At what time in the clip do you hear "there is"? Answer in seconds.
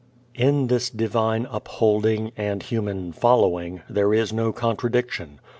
3.87-4.33